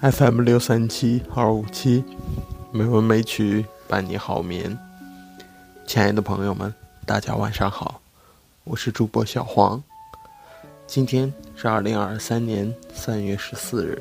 [0.00, 2.04] FM 六三七二五七，
[2.70, 4.78] 美文美曲伴你好眠。
[5.88, 6.72] 亲爱的朋友们，
[7.04, 8.00] 大家晚上好，
[8.62, 9.82] 我是主播小黄。
[10.86, 14.00] 今天是二零二三年三月十四日，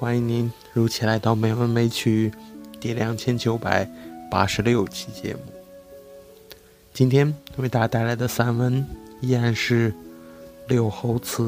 [0.00, 2.32] 欢迎您如期来到美文美曲
[2.80, 3.88] 第两千九百
[4.28, 5.40] 八十六期节目。
[6.92, 8.84] 今天为大家带来的散文
[9.20, 9.92] 依然是
[10.66, 11.42] 《柳侯词》。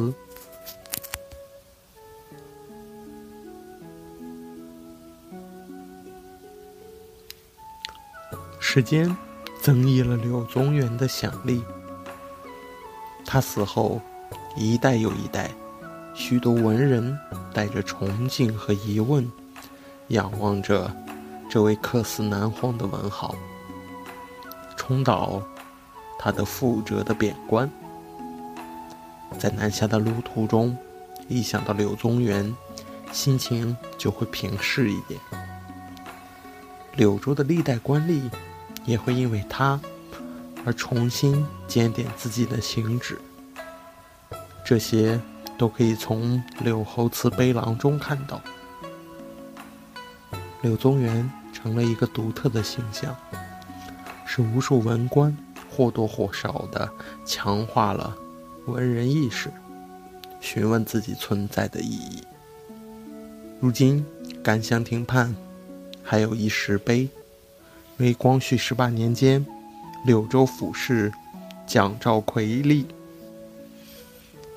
[8.77, 9.17] 时间
[9.59, 11.65] 增益了柳宗元的响力。
[13.25, 14.03] 他死后，
[14.55, 15.51] 一代又一代，
[16.15, 17.19] 许多文人
[17.55, 19.33] 带着崇敬和疑问，
[20.09, 20.95] 仰望着
[21.49, 23.35] 这位客死南荒的文豪，
[24.77, 25.41] 重蹈
[26.19, 27.71] 他的覆辙的贬官。
[29.39, 30.77] 在南下的路途中，
[31.29, 32.55] 一想到柳宗元，
[33.11, 35.19] 心情就会平适一点。
[36.95, 38.31] 柳州的历代官吏。
[38.87, 39.79] 也会因为他
[40.65, 43.19] 而重新检点自己的行止，
[44.65, 45.21] 这些
[45.59, 48.41] 都可以从《柳侯祠碑廊》中看到。
[50.63, 53.15] 柳宗元成了一个独特的形象，
[54.25, 55.37] 使无数文官
[55.71, 56.89] 或多或少地
[57.25, 58.17] 强化了
[58.67, 59.53] 文人意识，
[60.41, 62.23] 询问自己存在的意义。
[63.61, 64.05] 如今，
[64.43, 65.35] 感香亭畔
[66.03, 67.09] 还有一石碑。
[67.99, 69.45] 为光绪十八年间，
[70.05, 71.11] 柳州府事
[71.67, 72.87] 蒋兆奎立。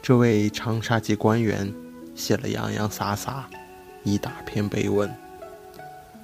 [0.01, 1.73] 这位长沙籍官员
[2.15, 3.49] 写了洋洋洒洒
[4.03, 5.09] 一大篇碑文，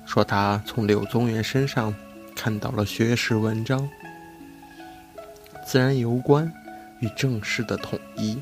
[0.06, 1.96] 说他从柳宗元身上
[2.36, 3.90] 看到了学识文章、
[5.66, 6.52] 自然游官
[7.00, 8.38] 与政事的统一。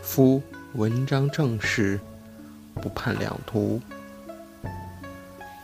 [0.00, 0.40] 夫
[0.74, 1.98] 文章政事，
[2.74, 3.80] 不判两途。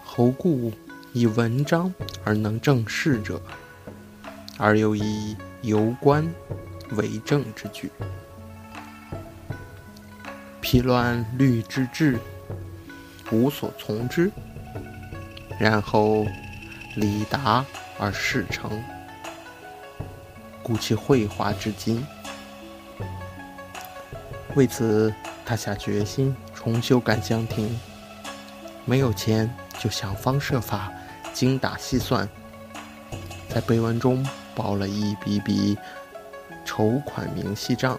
[0.04, 0.72] 侯固。
[1.12, 1.92] 以文章
[2.24, 3.40] 而能正事者，
[4.56, 6.26] 而又以游官
[6.92, 7.92] 为政之举，
[10.62, 12.18] 披乱律之治，
[13.30, 14.30] 无所从之。
[15.60, 16.26] 然后
[16.96, 17.64] 理达
[17.98, 18.82] 而事成，
[20.62, 22.04] 故其绘画之精。
[24.54, 27.78] 为此，他下决心重修感香亭，
[28.86, 30.90] 没有钱就想方设法。
[31.32, 32.28] 精打细算，
[33.48, 35.76] 在碑文中报了一笔笔
[36.64, 37.98] 筹款明细账。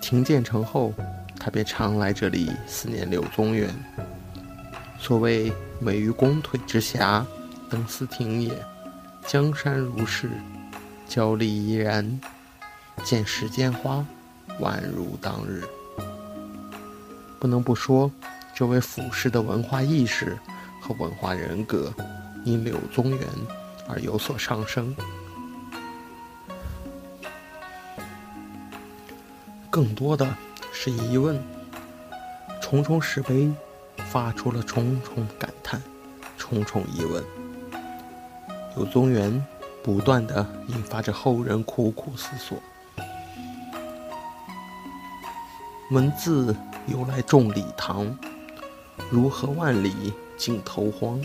[0.00, 0.92] 亭建成后，
[1.38, 3.72] 他便常来这里思念柳宗元。
[4.98, 7.24] 所谓“美于公腿之下，
[7.70, 8.52] 登斯亭也”，
[9.26, 10.30] 江山如是，
[11.08, 12.20] 交丽依然，
[13.04, 14.04] 见世间花，
[14.60, 15.64] 宛如当日。
[17.38, 18.10] 不能不说，
[18.54, 20.36] 这位府士的文化意识。
[20.90, 21.94] 和文化人格
[22.44, 23.28] 因柳宗元
[23.88, 24.94] 而有所上升。
[29.70, 30.26] 更多的
[30.72, 31.40] 是疑问，
[32.60, 33.48] 重重石碑
[33.98, 35.80] 发出了重重感叹，
[36.36, 37.22] 重重疑问。
[38.74, 39.46] 柳宗元
[39.84, 42.58] 不断的引发着后人苦苦思索：
[45.92, 46.56] 文字
[46.88, 48.18] 由来众礼堂，
[49.08, 50.12] 如何万里？
[50.36, 51.20] 尽头荒，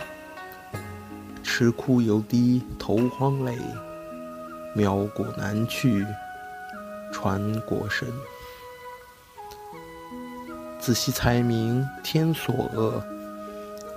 [1.41, 3.57] 池枯犹滴头荒泪，
[4.75, 6.05] 苗国难去
[7.13, 8.05] 传国声。
[10.77, 13.01] 仔细猜明天所恶，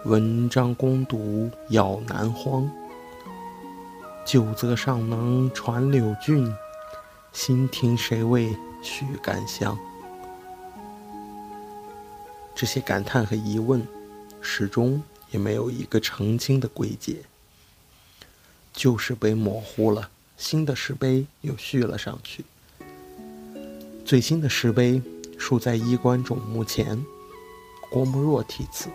[0.05, 2.71] 文章攻读要难荒。
[4.25, 6.55] 久则尚能传柳郡，
[7.33, 9.77] 新听谁为续感香？
[12.59, 13.87] 这些感叹和疑问。
[14.41, 15.03] 始终
[15.33, 17.17] 也没有一个澄清的归结，
[18.73, 22.45] 旧石碑模糊了，新的石碑又续了上去。
[24.05, 25.03] 最新的石碑
[25.37, 27.05] 竖在衣冠冢墓前，
[27.91, 28.89] 郭沫若题词。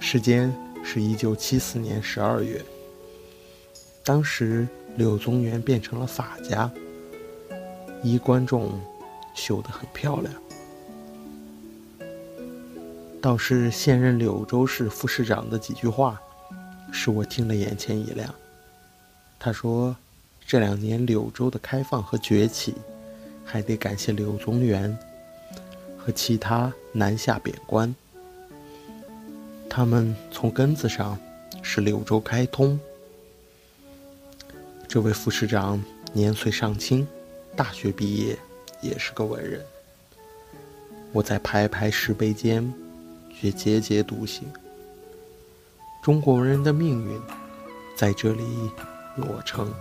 [0.00, 0.52] 时间
[0.82, 2.64] 是一九七四年十二月，
[4.02, 4.66] 当时
[4.96, 6.68] 柳宗元变成了法家，
[8.02, 8.80] 衣冠冢
[9.34, 10.34] 修得很漂亮。
[13.20, 16.20] 倒是现任柳州市副市长的几句话，
[16.92, 18.32] 使我听了眼前一亮。
[19.40, 19.96] 他说
[20.46, 22.74] ：“这两年柳州的开放和崛起，
[23.44, 24.96] 还得感谢柳宗元
[25.96, 27.94] 和其他南下贬官。
[29.68, 31.18] 他们从根子上
[31.62, 32.78] 使柳州开通。”
[34.86, 35.82] 这位副市长
[36.12, 37.06] 年岁尚轻，
[37.56, 38.38] 大学毕业，
[38.80, 39.64] 也是个文人。
[41.12, 42.72] 我在排排石碑间，
[43.40, 44.48] 却节节独行。
[46.02, 47.20] 中国人的命运
[47.96, 48.70] 在这里
[49.16, 49.72] 落成。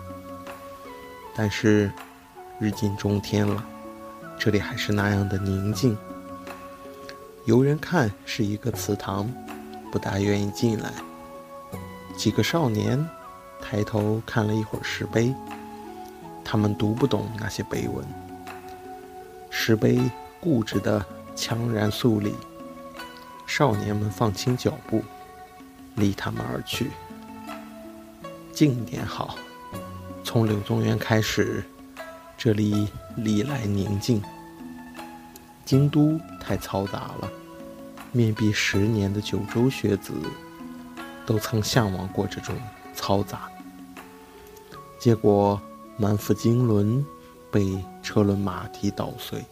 [1.36, 1.92] 但是，
[2.60, 3.64] 日近中天了，
[4.38, 5.98] 这里还是那样的宁静。
[7.46, 9.32] 游人看是一个祠堂，
[9.92, 10.92] 不大愿意进来。
[12.16, 13.08] 几个少年
[13.62, 15.34] 抬头看了一会儿石碑，
[16.44, 18.06] 他们读不懂那些碑文。
[19.50, 20.00] 石碑
[20.40, 21.06] 固执地
[21.36, 22.36] 强然肃立，
[23.48, 25.04] 少年们放轻脚步，
[25.96, 26.92] 离他们而去。
[28.52, 29.36] 静点好。
[30.24, 31.64] 从柳宗元开始，
[32.38, 34.22] 这里历来宁静。
[35.64, 37.32] 京都太嘈杂了，
[38.12, 40.14] 面壁十年的九州学子，
[41.26, 42.54] 都曾向往过这种
[42.96, 43.50] 嘈杂。
[45.00, 45.60] 结果
[45.98, 47.06] 满腹经纶
[47.50, 49.46] 被车轮马蹄捣碎，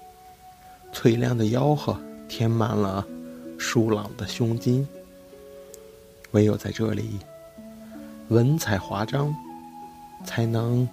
[0.92, 1.98] 脆亮的吆喝
[2.28, 3.06] 填满了
[3.58, 4.88] 疏朗的胸襟。
[6.32, 7.20] 唯有在这里，
[8.30, 9.36] 文采华章。
[10.24, 10.90] 才能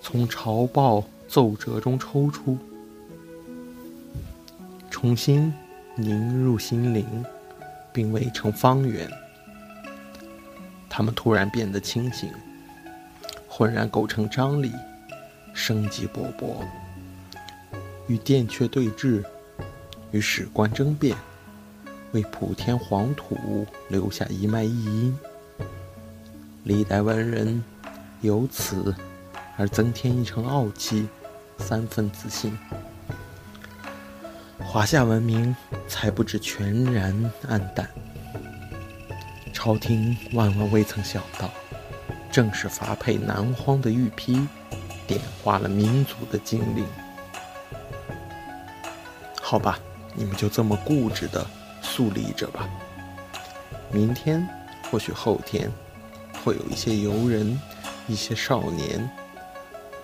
[0.00, 2.56] 从朝报奏折中抽出，
[4.88, 5.52] 重新
[5.96, 7.04] 凝入心灵，
[7.92, 9.06] 并围成方圆。
[10.88, 12.30] 他们突然变得清醒，
[13.46, 14.72] 浑然构成张力，
[15.52, 16.64] 生机勃勃。
[18.06, 19.22] 与殿阙对峙，
[20.10, 21.14] 与史官争辩，
[22.14, 25.18] 为普天黄土留下一脉一音。
[26.62, 27.62] 历代文人。
[28.20, 28.94] 由此
[29.58, 31.06] 而增添一层傲气，
[31.58, 32.58] 三分自信，
[34.58, 35.54] 华夏文明
[35.86, 37.86] 才不至全然黯淡。
[39.52, 41.50] 朝廷万万未曾想到，
[42.32, 44.48] 正是发配南荒的玉批，
[45.06, 46.86] 点化了民族的精灵。
[49.42, 49.78] 好吧，
[50.14, 51.46] 你们就这么固执的
[51.94, 52.68] 肃立着吧。
[53.92, 54.44] 明天，
[54.90, 55.70] 或许后天，
[56.42, 57.56] 会有一些游人。
[58.06, 59.08] 一些少年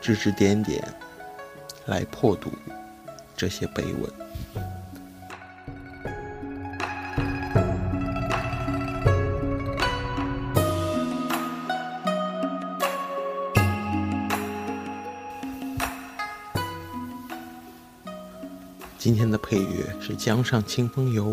[0.00, 0.82] 指指点点，
[1.84, 2.50] 来破读
[3.36, 4.10] 这些碑文。
[18.96, 21.32] 今天的配乐是《江上清风游》，